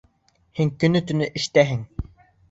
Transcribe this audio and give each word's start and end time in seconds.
Һин 0.59 0.69
көнө-төнө 0.83 1.27
әштәһең. 1.41 1.83